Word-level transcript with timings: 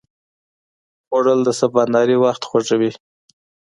خوړل 1.07 1.39
د 1.45 1.49
سباناري 1.59 2.17
وخت 2.23 2.41
خوږوي 2.49 2.91